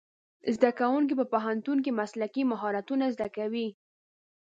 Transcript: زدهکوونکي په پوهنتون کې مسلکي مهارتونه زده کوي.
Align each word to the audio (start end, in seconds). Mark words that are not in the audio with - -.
زدهکوونکي 0.55 1.13
په 1.17 1.25
پوهنتون 1.33 1.77
کې 1.85 1.97
مسلکي 2.01 2.43
مهارتونه 2.51 3.05
زده 3.15 3.27
کوي. 3.37 3.67